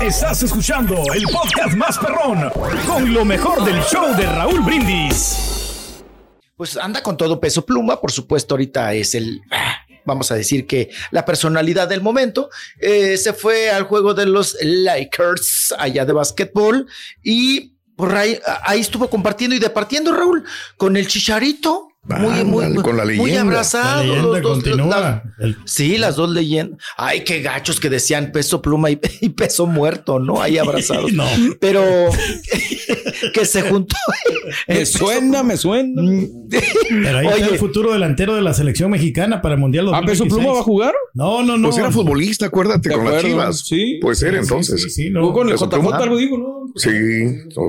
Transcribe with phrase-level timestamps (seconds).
[0.00, 2.50] Estás escuchando el podcast más perrón
[2.86, 6.02] con lo mejor del show de Raúl Brindis.
[6.56, 9.42] Pues anda con todo peso pluma, por supuesto, ahorita es el,
[10.06, 12.48] vamos a decir que la personalidad del momento.
[12.78, 16.86] Eh, se fue al juego de los Lakers allá de básquetbol
[17.22, 20.44] y por ahí, ahí estuvo compartiendo y departiendo Raúl
[20.78, 21.89] con el chicharito.
[22.02, 23.40] Muy, muy, con la muy leyenda.
[23.42, 23.96] abrazado.
[23.98, 25.22] La leyenda los dos, continúa.
[25.66, 26.78] sí, las dos leyendas.
[26.96, 30.40] Ay, qué gachos que decían peso pluma y, y peso muerto, ¿no?
[30.40, 31.12] Ahí abrazados.
[31.12, 31.26] No.
[31.60, 31.82] Pero
[33.32, 33.96] que se juntó.
[34.66, 36.02] Me peso suena, me suena.
[36.88, 37.52] Pero ahí está Oye.
[37.52, 40.38] el futuro delantero de la selección mexicana para el Mundial ¿A Peso 2026.
[40.38, 40.94] Pluma va a jugar?
[41.14, 41.68] No, no, no.
[41.68, 43.66] Pues era futbolista, acuérdate, ¿De con las chivas.
[43.66, 43.98] Sí.
[44.00, 44.82] Puede ser Sí, entonces.
[44.82, 45.20] Sí, Sí, sí, no.
[45.20, 45.96] Jugó con el Peso JJ, Pluma.
[45.96, 46.60] algo digo, ¿no?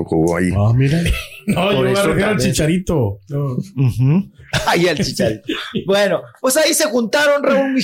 [0.04, 0.48] jugó ahí.
[0.56, 1.00] Ah, mira.
[1.44, 3.18] No, Por yo voy a al chicharito.
[3.28, 3.56] No.
[4.68, 5.42] Ahí el chicharito.
[5.86, 7.82] Bueno, pues ahí se juntaron Raúl y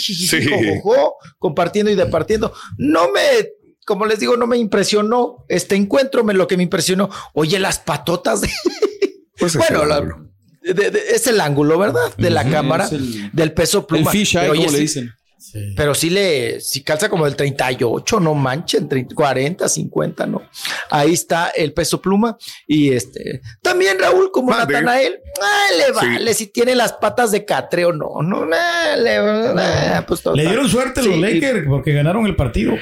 [3.88, 7.09] Como les digo, no me impresionó este encuentro, me lo que me impresionó.
[7.32, 8.50] Oye, las patotas de.
[9.38, 10.28] Pues es bueno, el la- ángulo.
[10.62, 12.12] de- de- es el ángulo, ¿verdad?
[12.19, 14.10] De la cámara, el- del peso El pluma.
[14.10, 15.12] fish eye, Pero, oye, como le dicen.
[15.38, 15.72] Sí.
[15.76, 20.43] Pero sí le, si calza como del 38, no manchen, 30, 40, 50, no.
[20.91, 22.37] Ahí está el peso pluma.
[22.66, 24.50] Y este, también Raúl, como.
[24.50, 25.93] Natanael, ah, le Sí.
[25.94, 30.22] vale si tiene las patas de catre o no, no, nah, le, nah, pues.
[30.34, 32.75] Le dieron suerte Sí, los Lakers porque ganaron el partido.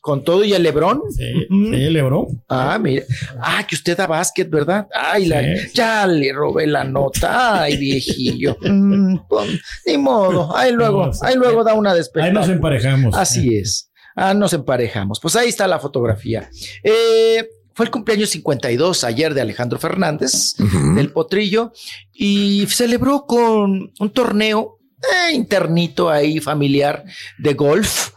[0.00, 1.02] Con todo y el Lebrón.
[1.10, 2.26] Sí, sí, Lebron.
[2.48, 3.04] Ah, mira.
[3.40, 4.86] Ah, que usted da básquet, ¿verdad?
[4.94, 5.68] Ay, la- Sí.
[5.74, 7.62] ya le robé la nota.
[7.62, 8.56] Ay, viejillo.
[8.62, 9.50] Mm, pues,
[9.86, 10.54] ni modo.
[10.56, 12.32] Ahí luego, Ahí luego da una Ahí despedida.
[12.32, 13.14] nos emparejamos.
[13.16, 13.90] Así es.
[14.16, 15.18] Ah, nos emparejamos.
[15.20, 16.48] Pues ahí está la fotografía.
[16.82, 20.94] Eh, fue el cumpleaños 52 ayer de Alejandro Fernández, Ujú.
[20.94, 21.72] del Potrillo,
[22.12, 27.04] y celebró con un torneo eh, internito ahí, familiar,
[27.38, 28.10] de golf.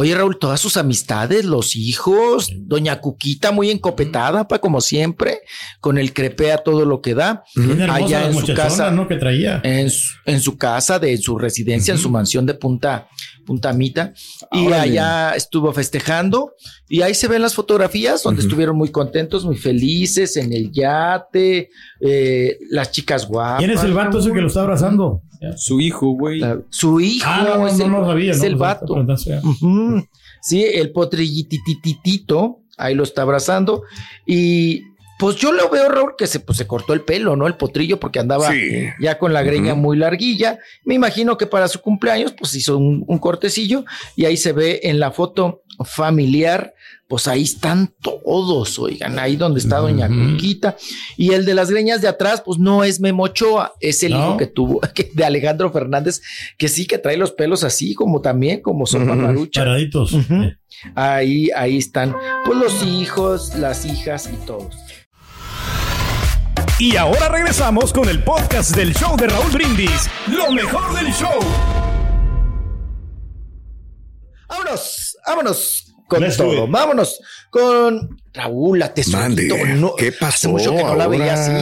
[0.00, 5.40] Oye, Raúl, todas sus amistades, los hijos, doña Cuquita muy encopetada, pa, como siempre,
[5.80, 7.42] con el crepe a todo lo que da.
[7.90, 9.08] Allá en su casa, ¿no?
[9.08, 9.60] Que traía.
[9.64, 13.08] en su, en su casa, de su residencia, en su mansión de Punta,
[13.44, 14.12] Punta Mita.
[14.52, 16.52] Y allá estuvo festejando.
[16.88, 21.70] Y ahí se ven las fotografías donde estuvieron muy contentos, muy felices, en el yate,
[22.00, 23.58] eh, las chicas guapas.
[23.58, 25.24] ¿Quién es el vato ese que lo está abrazando?
[25.56, 26.40] Su hijo, güey.
[26.40, 28.30] La- su hijo Ah, no, no, es el, no, no sabía.
[28.32, 28.94] es no, el vato.
[30.42, 33.82] Sí, el potrillitititito, ahí lo está abrazando.
[34.26, 34.82] Y
[35.18, 37.46] pues yo lo veo, Raúl, que se, pues, se cortó el pelo, ¿no?
[37.46, 38.86] El potrillo, porque andaba Sí.
[39.00, 40.58] ya con la greña muy larguilla.
[40.84, 43.84] Me imagino que para su cumpleaños, pues hizo un, un cortecillo
[44.16, 46.74] y ahí se ve en la foto familiar,
[47.08, 50.32] pues ahí están todos, oigan, ahí donde está Doña Ujú.
[50.32, 50.76] Cuquita.
[51.16, 54.18] Y el de las greñas de atrás, pues no es Memo Ochoa, es el No.
[54.18, 56.20] hijo que tuvo, que- de Alejandro Fernández,
[56.58, 59.14] que sí que trae los pelos así, como también, como son Ujú.
[59.20, 59.62] marucha.
[59.62, 60.12] Paraditos.
[60.14, 60.56] Eh,
[60.94, 62.14] Ahí, ahí están,
[62.44, 64.76] pues los hijos, las hijas y todos.
[66.80, 70.08] Y ahora regresamos con el podcast del show de Raúl Brindis.
[70.28, 71.40] Lo mejor del show.
[74.48, 76.68] Vámonos, vámonos con Let's do todo.
[76.68, 77.18] Vámonos
[77.50, 79.56] con Raúl, la tesorito.
[79.76, 81.52] No, ¿qué Hace pasó mucho que no la veía así.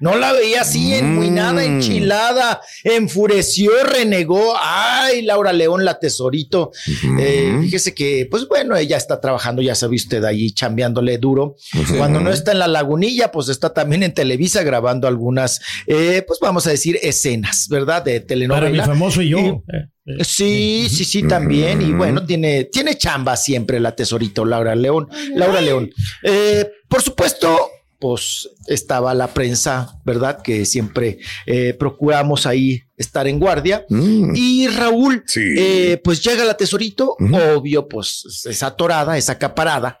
[0.00, 1.76] No la veía así, enmuinada, Mm.
[1.76, 4.54] enchilada, enfureció, renegó.
[4.60, 6.72] Ay, Laura León, la tesorito.
[7.18, 11.56] Eh, fíjese que, pues bueno, ella está trabajando, ya sabe usted, ahí chambeándole duro.
[11.96, 16.40] Cuando no está en la lagunilla, pues está también en Televisa grabando algunas, eh, pues
[16.40, 18.02] vamos a decir, escenas, ¿verdad?
[18.02, 18.66] De telenovela.
[18.66, 19.38] Para mi famoso y yo.
[19.38, 19.62] Y- eh,
[20.08, 20.24] eh.
[20.24, 21.82] Sí, sí, sí, también.
[21.82, 25.08] Y bueno, tiene, tiene chamba siempre la tesorito Laura León.
[25.34, 25.90] Laura León.
[26.22, 30.42] Eh, por supuesto, pues estaba la prensa, ¿verdad?
[30.42, 33.86] Que siempre eh, procuramos ahí estar en guardia.
[33.88, 34.32] Mm.
[34.34, 35.40] Y Raúl, Sí.
[35.56, 37.16] eh, pues llega la tesorito,
[37.54, 39.98] obvio, pues esa atorada, esa acaparada.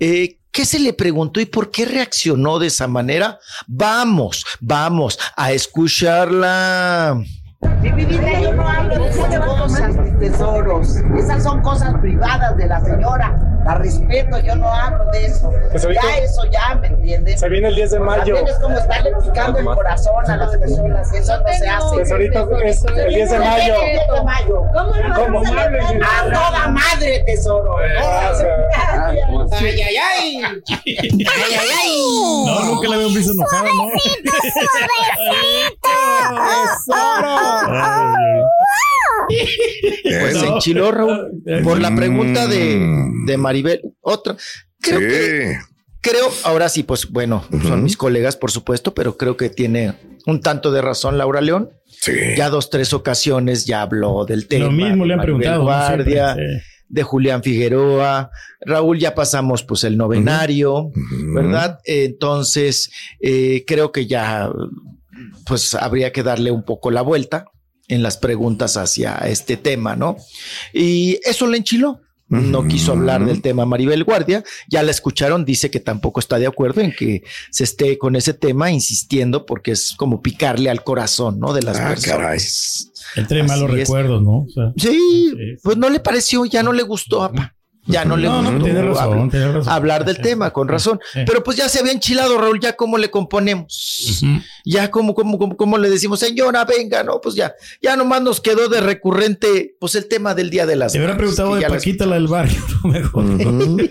[0.00, 3.38] Eh, ¿Qué se le preguntó y por qué reaccionó de esa manera?
[3.66, 7.22] Vamos, vamos a escucharla.
[7.60, 10.96] Mi vida, yo no hablo de esas cosas, mis tesoros.
[11.18, 13.36] Esas son cosas privadas de la señora.
[13.64, 15.52] La respeto, yo no hablo de eso.
[15.92, 17.40] Ya eso ya, ¿me entiendes?
[17.40, 18.34] Se viene el 10 de mayo.
[18.36, 21.12] También es como estarle picando el corazón a las personas.
[21.12, 21.96] Eso no se hace.
[21.96, 23.74] Tesorito, es el 10 de mayo.
[23.74, 24.64] El 10 de mayo.
[24.72, 25.42] ¿Cómo?
[25.42, 27.76] A toda madre, tesoro.
[27.78, 29.18] Ay,
[29.52, 30.42] ay, ay.
[30.44, 32.44] Ay, ay, ay.
[32.46, 33.88] No, nunca la había visto enojada, ¿no?
[36.28, 36.88] Pues
[40.04, 42.80] Eh, se enchiló Raúl por la pregunta de,
[43.26, 43.82] de Maribel.
[44.00, 44.36] Otra.
[44.80, 45.74] Creo que, sí.
[46.00, 49.94] creo, ahora sí, pues bueno, son mis colegas, por supuesto, pero creo que tiene
[50.26, 51.70] un tanto de razón Laura León.
[51.86, 52.12] Sí.
[52.36, 54.66] Ya dos, tres ocasiones ya habló del tema.
[54.66, 55.62] Lo mismo le han Maribel preguntado.
[55.64, 56.66] Guardia, Siempre, sí.
[56.88, 58.30] de Julián Figueroa.
[58.60, 60.90] Raúl, ya pasamos pues el novenario.
[61.34, 61.80] ¿verdad?
[61.84, 62.90] Entonces,
[63.20, 64.48] eh, creo que ya
[65.46, 67.46] pues habría que darle un poco la vuelta
[67.88, 70.16] en las preguntas hacia este tema, ¿no?
[70.72, 72.00] Y eso le enchiló.
[72.30, 74.44] No quiso hablar del tema Maribel Guardia.
[74.68, 78.34] Ya la escucharon, dice que tampoco está de acuerdo en que se esté con ese
[78.34, 81.54] tema, insistiendo, porque es como picarle al corazón, ¿no?
[81.54, 82.90] De las Ah, personas.
[83.16, 83.76] Entre Así malos es.
[83.76, 84.40] recuerdos, ¿no?
[84.40, 87.56] O sea, Sí, Sí, pues no le pareció, ya no le gustó, apa.
[87.88, 89.72] Ya no le gustó no, razón, hablar, tiene razón.
[89.72, 90.22] hablar del Sí.
[90.22, 91.00] tema, con razón.
[91.12, 91.20] Sí.
[91.26, 94.20] Pero pues ya se había enchilado, Raúl, ya cómo le componemos.
[94.64, 98.40] Ya como, como, como, como le decimos, señora, venga, no, pues ya, ya nomás nos
[98.40, 102.06] quedó de recurrente, pues el tema del Día de las Te hubiera preguntado de Paquita,
[102.06, 103.24] la del barrio, no mejor.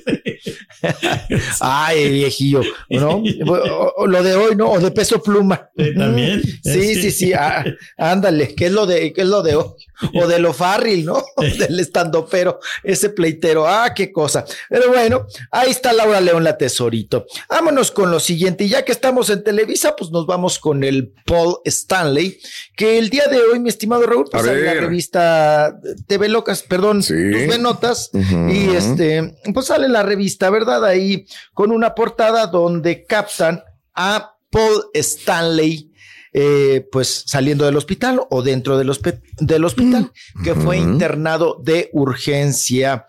[1.59, 3.21] Ay, viejillo, ¿no?
[3.47, 4.71] O- o lo de hoy, ¿no?
[4.71, 5.69] O de peso pluma.
[5.97, 6.41] También.
[6.63, 7.33] Sí, sí, sí.
[7.33, 7.63] ah,
[7.97, 9.65] ándale, ¿qué es lo de, qué es lo de hoy?
[10.13, 11.23] O de lo fárril, ¿no?
[11.57, 13.67] Del estandopero, ese pleitero.
[13.67, 14.45] Ah, qué cosa.
[14.69, 17.25] Pero bueno, ahí está Laura León, la tesorito.
[17.49, 18.63] Vámonos con lo siguiente.
[18.65, 22.39] Y ya que estamos en Televisa, pues nos vamos con el Paul Stanley,
[22.75, 27.03] que el día de hoy, mi estimado Raúl, pues en la revista TV Locas, perdón,
[27.03, 27.13] Sí.
[27.13, 28.49] tus ve notas, Ujú.
[28.49, 30.85] y este, pues sale la revista, ¿verdad?
[30.85, 33.63] Ahí con una portada donde captan
[33.93, 35.91] a Paul Stanley,
[36.33, 38.91] eh, pues saliendo del hospital o dentro del,
[39.39, 40.11] del hospital,
[40.43, 43.05] que fue internado de urgencia.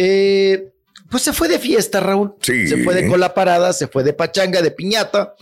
[0.00, 0.70] Eh,
[1.10, 2.34] pues se fue de fiesta, Raúl.
[2.40, 2.68] Sí.
[2.68, 5.34] Se fue de cola parada, se fue de pachanga, de piñata.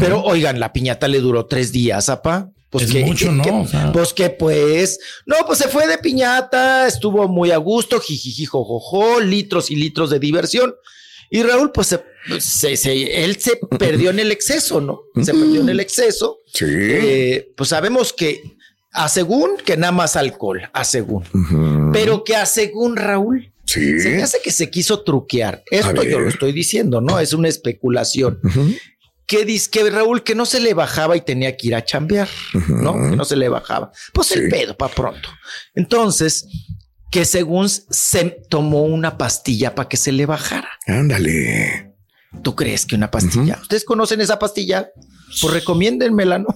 [0.00, 2.50] Pero oigan, la piñata le duró tres días, apa.
[2.70, 3.42] Pues Es que, mucho, que- ¿no?
[3.44, 7.56] que- O sea- pues que pues, no, pues se fue de piñata, estuvo muy a
[7.58, 10.74] gusto, jijiji, jojojo, litros y litros de diversión.
[11.30, 12.00] Y Raúl, pues se,
[12.40, 15.02] se- se- él se perdió en el exceso, ¿no?
[15.22, 16.38] Se perdió en el exceso.
[16.52, 16.64] Sí.
[16.68, 18.42] Eh, pues sabemos que
[18.92, 21.24] a según que nada más alcohol, a según.
[21.92, 23.98] Pero que a según Raúl, Sí.
[24.00, 25.62] se me hace que se quiso truquear.
[25.70, 27.18] Esto yo lo estoy diciendo, ¿no?
[27.18, 28.74] Es una especulación Ujú.
[29.26, 32.28] que dice que Raúl que no se le bajaba y tenía que ir a chambear,
[32.68, 32.92] ¿no?
[33.10, 33.90] Que no se le bajaba.
[34.12, 35.28] Pues el pedo para pronto.
[35.74, 36.46] Entonces,
[37.10, 40.68] que según se tomó una pastilla para que se le bajara.
[40.86, 41.92] Ándale.
[42.42, 43.58] ¿Tú crees que una pastilla?
[43.62, 44.90] ¿Ustedes conocen esa pastilla?
[45.40, 46.46] Pues recomiéndenmela, ¿no?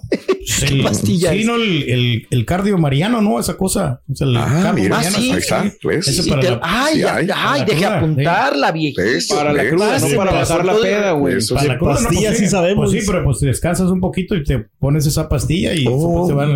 [0.62, 1.46] El- pastilla Sí, es?
[1.46, 3.38] no, el, el, el cardio mariano, ¿no?
[3.40, 4.00] Esa cosa.
[4.12, 5.72] Es el Ah, cardio mira, mariano, sí, ahí está.
[5.84, 6.08] ¿ves?
[6.08, 8.72] Ese para te- la- ay, sí ay, ay, apuntarla.
[8.72, 9.28] ¿Ves?
[9.28, 11.34] Para la cruda, no Sí, para bajar la peda, güey.
[11.48, 11.68] Para sí.
[11.68, 12.90] la cruda, no, pastillas pues sí sabemos.
[12.90, 16.26] Pues sí, pero pues descansas un poquito y te pones esa pastilla y Oh.
[16.26, 16.46] pues, te, va,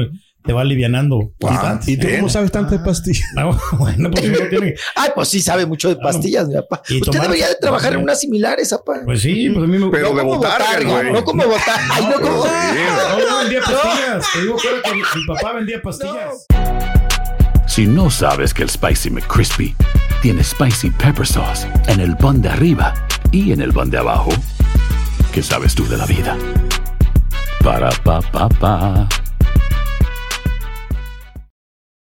[0.44, 1.32] te va alivianando.
[1.46, 3.24] Ah, ¿Y tú cómo sabes tantas pastillas?
[3.36, 4.74] No, bueno, pues uno tiene.
[4.96, 6.82] Ay, pues sí sabe mucho de pastillas, mi papá.
[6.88, 9.00] Y Usted tomar- debería de trabajar en unas similares, papá.
[9.04, 11.12] Pues sí, pues a mí me Pero no de como botarga, güey.
[11.12, 11.80] no como botar.
[11.90, 14.26] Ay, no como No, yo vendía pastillas.
[14.32, 16.46] Te digo que era que mi mi papá vendía pastillas.
[17.66, 19.74] Si no sabes que el Spicy McCrispy
[20.20, 22.92] tiene Spicy Pepper Sauce en el pan de arriba
[23.30, 24.30] y en el pan de abajo,
[25.32, 26.36] ¿qué sabes tú de la vida?
[27.64, 29.08] Para, pa, pa, pa.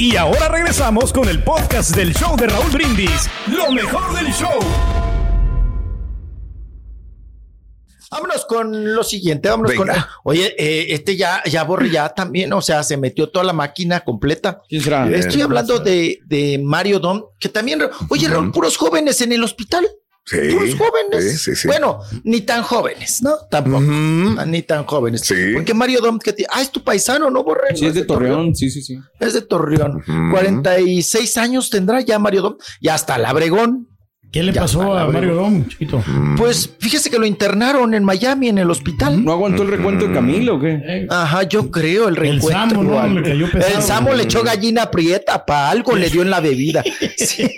[0.00, 3.28] Y ahora regresamos con el podcast del show de Raúl Brindis.
[3.48, 4.60] Lo mejor del show.
[8.08, 9.88] Vámonos con lo siguiente, vámonos con.
[10.22, 13.98] Oye, eh, este ya, ya borré ya también, o sea, se metió toda la máquina
[14.04, 14.62] completa.
[14.68, 15.10] ¿Quién será?
[15.10, 19.84] Estoy hablando de, de Mario Dom, que también, oye, Raúl, puros jóvenes en el hospital.
[20.28, 20.36] Sí.
[20.52, 21.32] Puros jóvenes.
[21.32, 21.68] Sí, sí, sí.
[21.68, 23.36] Bueno, ni tan jóvenes, ¿no?
[23.50, 23.82] Tampoco.
[24.38, 25.22] Ah, Ni tan jóvenes.
[25.54, 27.74] Porque Mario Dom, que te- ah, es tu paisano, ¿no, Borré?
[27.76, 28.98] Sí, es de Torreón, sí, sí, sí.
[29.20, 30.02] Es de Torreón.
[30.30, 32.56] 46 años tendrá ya Mario Dom.
[32.80, 33.88] Y hasta el Abregón.
[34.30, 36.04] ¿Qué le pasó a Mario Dom, chiquito?
[36.36, 39.24] Pues fíjese que lo internaron en Miami, en el hospital.
[39.24, 41.06] ¿No aguantó el recuento de Camilo o qué?
[41.08, 42.68] Ajá, yo creo el reencuentro.
[42.68, 42.96] Samo, ¿no?
[42.96, 43.20] o algo.
[43.20, 43.76] Le cayó pesado.
[43.78, 46.84] el Samo le echó gallina prieta para algo, le dio en la bebida.
[47.16, 47.48] Sí.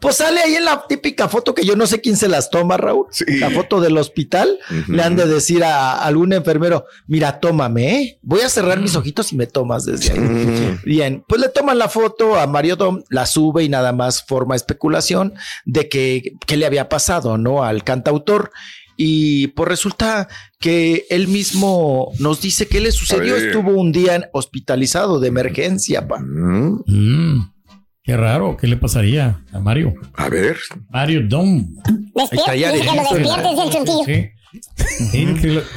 [0.00, 2.76] Pues sale ahí en la típica foto que yo no sé quién se las toma,
[2.76, 3.06] Raúl.
[3.26, 4.58] La foto del hospital.
[4.86, 8.18] Le han de decir a, a algún enfermero, mira, tómame, ¿eh?
[8.22, 10.78] Voy a cerrar mis ojitos y me tomas desde ahí.
[10.84, 14.54] Bien, pues le toman la foto a Mario Dom, la sube y nada más forma
[14.56, 17.64] especulación de que qué le había pasado, ¿no?
[17.64, 18.52] Al cantautor.
[19.00, 20.26] Y pues resulta
[20.58, 23.36] que él mismo nos dice qué le sucedió.
[23.36, 26.18] Estuvo un día hospitalizado de emergencia, pa.
[26.18, 26.82] Mm,
[28.08, 29.92] qué raro, ¿qué le pasaría a Mario?
[30.14, 30.56] A ver.
[30.88, 31.74] Mario Dom.
[32.46, 32.94] Traía arenisco.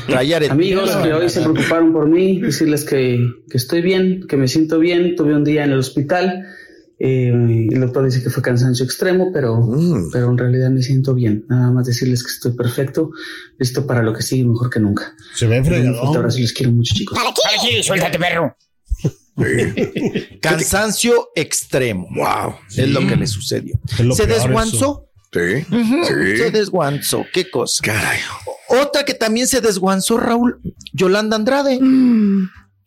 [0.08, 0.54] Traía arenisco.
[0.54, 3.20] Amigos que hoy se preocuparon por mí, decirles que,
[3.50, 5.18] que estoy bien, que me siento bien.
[5.18, 6.46] Tuve un día en el hospital.
[7.00, 9.60] eh, el doctor dice que fue cansancio extremo, pero,
[10.14, 11.44] pero en realidad me siento bien.
[11.50, 13.12] Nada más decirles que estoy perfecto,
[13.60, 15.14] listo para lo que sigue mejor que nunca.
[15.36, 16.16] Se ve Un fuerte fregadón.
[16.16, 17.18] abrazo les quiero mucho, chicos.
[17.60, 17.84] aquí?
[17.84, 18.56] Suéltate, perro.
[20.42, 22.08] Cansancio extremo.
[22.14, 22.56] Wow.
[22.76, 23.80] Es lo que le sucedió.
[24.14, 25.08] Se desguanzó.
[25.32, 25.66] Sí.
[26.38, 27.26] Se desguanzó.
[27.34, 27.82] Qué cosa.
[27.84, 28.20] Caray.
[28.68, 30.62] Otra que también se desguanzó, Raúl,
[30.94, 31.80] Yolanda Andrade.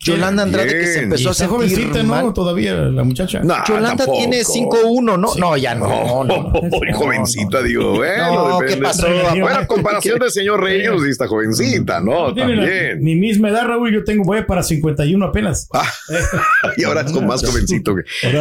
[0.04, 2.26] Yolanda Andrade que se empezó a sentir jovencita, mal.
[2.26, 2.32] ¿no?
[2.32, 3.40] Todavía la muchacha.
[3.40, 4.18] No, Yolanda tampoco.
[4.18, 5.34] tiene 5'1, ¿no?
[5.36, 5.88] No, ya no.
[5.88, 6.52] No, no, no.
[6.94, 9.06] jovencita, digo, bueno, No, ¿qué pasó?
[9.34, 12.34] Bueno, comparación del señor Reyes y esta jovencita, ¿no?
[12.34, 13.02] También.
[13.02, 15.68] mi misma edad, Raúl, yo tengo, voy para 51 apenas.
[15.72, 15.90] Ah,
[16.76, 17.94] y ahora es con más jovencito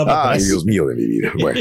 [0.07, 0.43] Ay.
[0.43, 1.31] Dios mío de mi vida.
[1.39, 1.59] Bueno,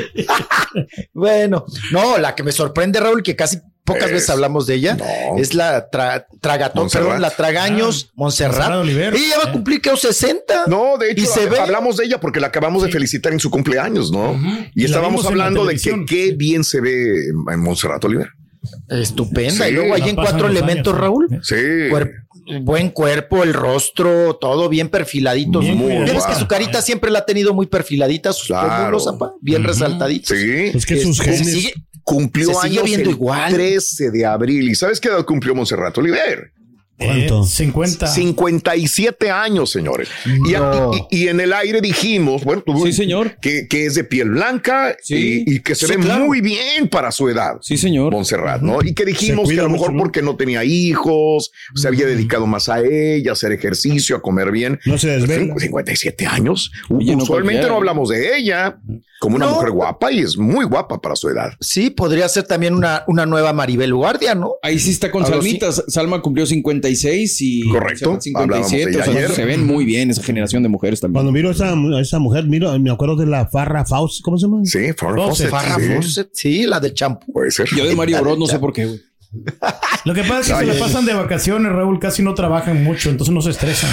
[1.12, 4.96] Bueno, no, la que me sorprende, Raúl, que casi pocas Es- veces hablamos de ella,
[4.96, 5.38] no.
[5.38, 7.06] es la tra- tragatón, Montserrat.
[7.06, 8.84] perdón, la tragaños, Ah, Montserrat.
[8.86, 10.64] Ella va a cumplir que 60.
[10.66, 13.40] No, de hecho, Y se ve- hablamos de ella porque la acabamos de felicitar en
[13.40, 14.38] su cumpleaños, ¿no?
[14.74, 18.28] Y estábamos hablando de que qué bien se ve en Montserrat Oliver.
[18.88, 19.64] Estupenda.
[19.66, 21.28] Sí, y luego ahí en cuatro elementos, años, Raúl.
[21.42, 21.54] Sí.
[21.90, 22.12] Cuer-
[22.62, 25.60] buen cuerpo, el rostro, todo bien perfiladito.
[25.60, 26.06] Bien cuidado.
[26.06, 28.98] Ya ves que su carita siempre la ha tenido muy perfiladita, sus Claro.
[28.98, 30.36] pómulos, bien resaltaditos.
[30.36, 30.70] Sí.
[30.74, 31.52] Es que sus Este, genes.
[31.52, 31.74] sigue-
[32.04, 33.52] Cumplió años viendo el igual.
[33.52, 34.68] 13 de abril.
[34.68, 36.52] ¿Y sabes qué edad cumplió Montserrat Oliver?
[37.04, 37.42] ¿Cuánto?
[37.44, 38.06] Eh, 50.
[38.06, 40.08] 57 años, señores.
[40.26, 40.90] Y, No.
[41.10, 43.36] y- y en el aire dijimos, bueno, tú- Sí, señor.
[43.40, 45.44] que, que es de piel blanca Sí.
[45.46, 46.24] y, y que se Sí, ve claro.
[46.26, 47.56] muy bien para su edad.
[47.60, 48.12] Sí, señor.
[48.12, 48.78] Montserrat, ¿no?
[48.82, 52.68] Y que dijimos que a lo mejor porque no tenía hijos, se había dedicado más
[52.68, 54.78] a ella, a hacer ejercicio, a comer bien.
[54.84, 55.54] No se desvela.
[55.54, 56.70] Cin- 57 años.
[56.88, 58.78] Oye, Usualmente no hablamos de ella
[59.20, 59.52] como una No.
[59.54, 61.52] mujer guapa y es muy guapa para su edad.
[61.60, 64.54] Sí, podría ser también una, una nueva Maribel Guardia, ¿no?
[64.62, 65.70] Ahí sí está con Algo Salmita.
[65.72, 66.44] Salma cumplió
[66.96, 68.10] 56 y Correcto.
[68.10, 68.90] Montserrat Hablábamos de 57.
[68.90, 69.30] ella O sea, ayer.
[69.30, 71.14] se ven muy bien esa generación de mujeres también.
[71.14, 74.38] Cuando miro a esa, a esa mujer, miro, me acuerdo de la Farra Faust, ¿cómo
[74.38, 74.60] se llama?
[74.64, 77.32] Sí, Farrah Fawcett, Farrah sí, Fawcett, sí, la del champú.
[77.32, 77.68] Puede ser.
[77.76, 79.00] Yo de Mario Bros no sé por qué, güey.
[80.04, 82.82] Lo que pasa es que Ay, se le pasan de vacaciones, Raúl, casi no trabajan
[82.84, 83.90] mucho, entonces no se estresan.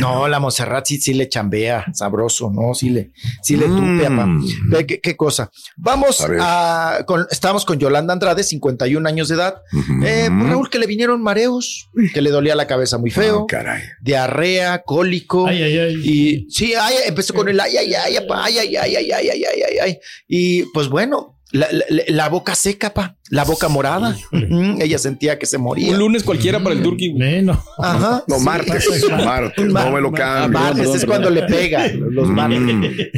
[0.00, 2.74] No, la Montserrat sí, sí le chambea, sabroso, ¿no?
[2.74, 3.76] Sí le, sí le Mm.
[3.98, 4.28] tupe, papá.
[4.70, 5.50] Ve ¿Qué, qué cosa?
[5.76, 9.56] Vamos A a, con, estamos con Yolanda Andrade, 51 años de edad.
[10.04, 13.46] Eh, pues, Raúl, que le vinieron mareos, que le dolía la cabeza muy feo, Oh,
[13.46, 13.82] caray.
[14.00, 15.46] diarrea, cólico.
[15.46, 15.94] Ay, ay, ay.
[16.02, 19.62] Y sí, ay, empezó con el ay, ay, ay, ay, ay, ay, ay, ay, ay,
[19.68, 19.98] ay, ay.
[20.28, 24.16] Y pues bueno, la, la- la boca seca, pa, la boca morada.
[24.32, 25.92] Mm, ella sentía que se moría.
[25.92, 27.12] Un lunes cualquiera para el Turqui.
[27.12, 27.36] güey.
[27.36, 27.62] Eh, no.
[27.78, 28.24] Ajá.
[28.26, 28.44] No, sí.
[28.44, 30.58] martes, martes, no me lo Ah, cambio.
[30.60, 32.58] martes perdón, es cuando le pega, los martes.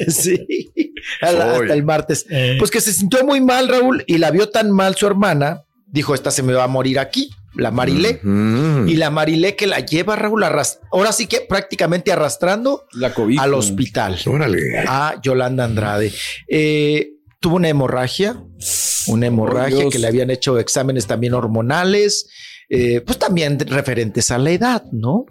[0.14, 0.38] Sí,
[1.22, 1.62] la- Soy.
[1.62, 2.26] hasta el martes.
[2.30, 2.56] Eh.
[2.58, 6.14] Pues que se sintió muy mal, Raúl, y la vio tan mal su hermana, dijo,
[6.14, 8.20] esta se me va a morir aquí, la Marilé.
[8.22, 8.88] Mm.
[8.88, 13.38] Y la Marilé que la lleva, Raúl, arras- ahora sí que prácticamente arrastrando La COVID.
[13.38, 14.18] al hospital.
[14.26, 14.78] Órale.
[14.86, 16.12] A Yolanda Andrade.
[16.46, 18.42] Eh, tuvo una hemorragia,
[19.06, 19.92] una hemorragia Dios.
[19.92, 22.28] que le habían hecho exámenes también hormonales,
[22.68, 25.24] eh, pues también referentes a la edad, ¿no?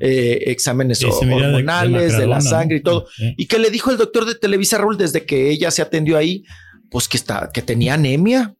[0.00, 2.80] Eh, exámenes de- hormonales, de, la sangre ¿no?
[2.80, 3.06] y todo.
[3.36, 6.44] Y que le dijo el doctor de Televisa Raúl desde que ella se atendió ahí,
[6.90, 8.54] pues que está, que tenía anemia,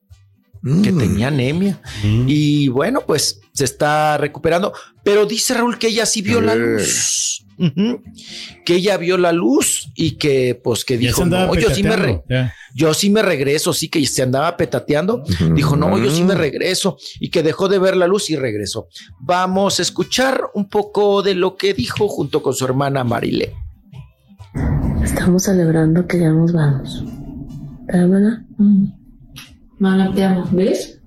[0.82, 0.98] que Mm.
[0.98, 1.80] tenía anemia.
[2.26, 4.72] Y bueno, pues se está recuperando.
[5.04, 6.84] Pero dice Raúl que ella sí vio la Eh.
[8.64, 12.22] Que ella vio la luz y que pues que dijo, no, yo sí, me re-
[12.74, 15.22] yo sí me regreso, sí que se andaba petateando.
[15.54, 18.88] Dijo, no, yo sí me regreso y que dejó de ver la luz y regresó.
[19.20, 23.54] Vamos a escuchar un poco de lo que dijo junto con su hermana Marile.
[25.02, 27.04] Estamos celebrando que ya nos vamos.
[27.86, 28.46] ¿Verdad, mana?
[29.78, 30.46] Mana, te amo.
[30.52, 31.00] ¿Ves?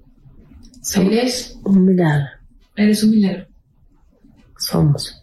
[0.96, 2.26] Eres, Un milagro.
[2.76, 3.46] eres un milagro.
[4.58, 5.19] Somos.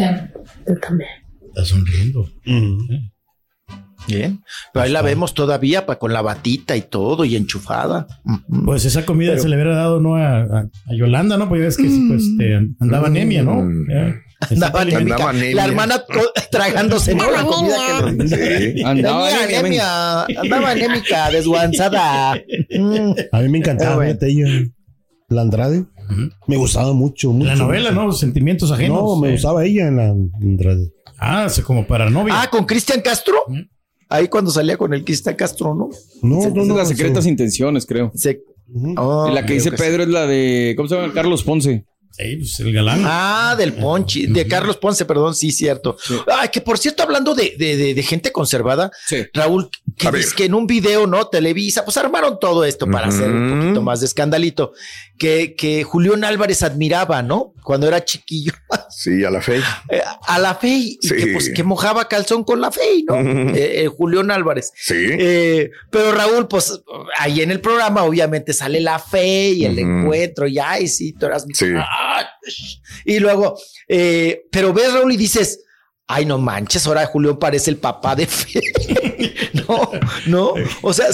[0.00, 0.28] Te amo.
[0.66, 1.10] Yo también.
[1.48, 2.26] Está sonriendo.
[4.08, 4.42] Bien.
[4.72, 8.06] Pero ahí la vemos todavía pa- con la batita y todo y enchufada.
[8.64, 11.48] Pues esa comida Pero- se le hubiera dado no a, a- a Yolanda, ¿no?
[11.50, 12.24] Pues ya ves que pues,
[12.80, 13.60] andaba anemia, ¿no?
[14.50, 15.16] Andaba anémica.
[15.16, 15.54] Andaba anemia.
[15.56, 16.02] La hermana
[16.50, 17.30] tragándose ¿no?
[17.30, 17.76] la comida
[18.06, 18.82] que le Sí.
[18.82, 19.58] Andaba anemia,
[20.24, 22.36] anemia, andaba anémica, desguanzada.
[22.70, 23.12] Mm.
[23.32, 24.12] A mí me encantaba, bueno.
[24.18, 24.66] fíjate, ella,
[26.46, 27.46] Me gustaba mucho, mucho.
[27.46, 28.04] La novela, mucho.
[28.06, 28.12] ¿no?
[28.12, 29.02] Sentimientos ajenos.
[29.02, 29.32] No, me eh.
[29.32, 30.14] gustaba ella en la.
[31.18, 32.34] Ah, sí, como para novia.
[32.36, 33.36] Ah, con Cristian Castro.
[34.08, 35.88] Ahí cuando salía con el Cristian Castro, ¿no?
[36.22, 36.76] No, Esa no, no.
[36.76, 38.10] las secretas intenciones, creo.
[38.14, 38.42] Se-.
[38.96, 39.72] Oh, la que dice.
[39.72, 40.74] Pedro es la de.
[40.76, 41.12] ¿Cómo se llama?
[41.12, 41.86] Carlos Ponce.
[42.22, 43.02] Sí, pues el galán.
[43.04, 45.96] Ah, del Ponchi, de Carlos Ponce, perdón, sí, cierto.
[46.26, 49.24] Ay, que por cierto, hablando de, de- de- de gente conservada, Sí.
[49.32, 51.26] Raúl, que dice que en un video, ¿no?
[51.28, 54.72] Televisa, pues armaron todo esto para hacer un poquito más de escandalito,
[55.18, 57.54] que, que Julián Álvarez admiraba, ¿no?
[57.62, 58.52] Cuando era chiquillo,
[59.02, 59.56] Sí, a la fe.
[59.88, 61.16] eh, a la Fey, y Sí.
[61.16, 63.16] que, pues, que mojaba calzón con la Fey, ¿no?
[63.18, 64.72] Eh, eh, Julián Álvarez.
[64.76, 64.94] Sí.
[65.18, 66.82] Eh, pero Raúl, pues
[67.16, 71.24] ahí en el programa obviamente sale la fe y el encuentro y ay, sí, tú
[71.26, 71.66] eras mi- Sí.
[71.76, 72.28] Ah,
[73.06, 75.64] y luego, eh, pero ves Raúl y dices,
[76.06, 78.60] ay, no manches, ahora Julián parece el papá de fe.
[79.68, 79.90] no,
[80.26, 81.06] no, o sea,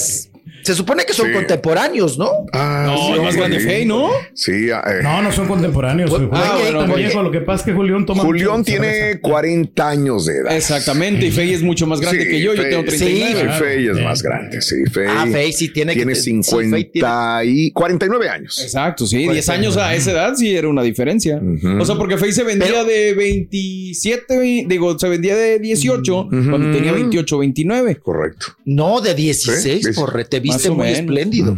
[0.67, 1.33] se supone que son Sí.
[1.33, 2.29] contemporáneos, ¿no?
[2.53, 3.13] Ah, No, sí.
[3.15, 4.11] es más grande Fey, ¿no?
[4.35, 5.01] Sí, ah, eh.
[5.03, 6.11] No, no son contemporáneos.
[6.11, 7.05] Pues, ah, Julián bueno, oye.
[7.05, 8.23] viejo, Lo que pasa es que Julián toma.
[8.25, 9.21] Julián tiene cerveza.
[9.21, 10.57] 40 años de edad.
[10.57, 11.27] Exactamente.
[11.27, 12.55] Y Fey es mucho más grande Sí, que yo.
[12.55, 13.35] Yo Fey- tengo sí, 39.
[13.35, 13.65] Sí, Claro.
[13.65, 14.03] Fey es Sí.
[14.03, 14.63] más grande.
[14.63, 15.07] Sí, Fey.
[15.09, 18.61] Ah, Fey sí tiene que- Tiene sí, Fey 50 y 49 años.
[18.63, 21.37] Exacto, sí, 10 años a esa edad sí era una diferencia.
[21.37, 21.81] Ujú.
[21.81, 26.29] O sea, porque Fey se vendía Pero- de 27, ve- digo, se vendía de 18
[26.31, 27.97] cuando tenía 28, 29.
[27.97, 28.47] Correcto.
[28.65, 30.99] No, de 16, Sí, por te viste muy menos.
[31.01, 31.57] espléndido.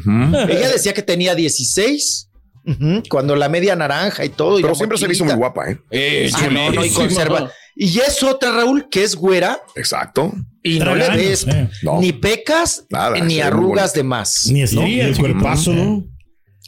[0.49, 2.31] Ella decía que tenía 16.
[2.67, 4.57] ujú, Cuando la media naranja y todo.
[4.61, 5.79] Pero siempre se le hizo muy guapa, ¿eh?
[5.91, 7.51] Eh, Ah, no, no, y conserva.
[7.81, 10.33] Y es otra, Raúl, que es güera Exacto.
[10.65, 11.71] y no le ves eh.
[11.85, 12.01] No.
[12.01, 14.49] ni pecas Nada, ni arrugas de más.
[14.49, 15.09] Ni No, estrías.
[15.11, 16.05] el cuerpazo, ¿no?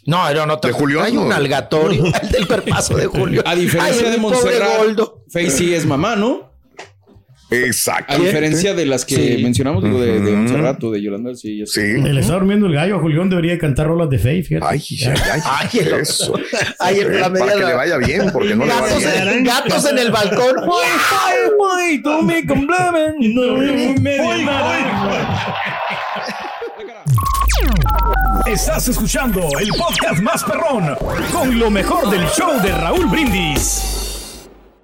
[0.06, 0.56] No, no, no.
[0.56, 1.22] De Julián, Hay no.
[1.26, 2.04] un algatorio.
[2.22, 3.42] el del perpaso de Julio.
[3.44, 5.24] A diferencia Ay, de Montserrat, Goldo.
[5.30, 6.49] Fey sí es mamá, ¿no?
[7.50, 8.14] Exacto.
[8.14, 9.42] A diferencia de las que Sí.
[9.42, 10.36] mencionamos, digo, de, de Ujú.
[10.36, 11.62] Montserrat o de Yolanda, sí.
[11.66, 11.80] Sí.
[12.00, 12.96] Le está durmiendo el gallo.
[12.96, 14.66] A Julián debería cantar rolas de Fey, fíjate.
[14.68, 15.40] Ay, ay, ay.
[15.44, 16.32] Ay, el- Eso.
[16.78, 18.98] Ay, el- la Eh, media- Para que le vaya bien, porque no le va gatos,
[18.98, 19.28] bien.
[19.28, 20.56] en, gatos en el balcón.
[21.76, 23.14] Ay, tú me complementas.
[28.46, 30.94] Estás escuchando el podcast más perrón
[31.32, 33.99] con lo mejor del show de Raúl Brindis.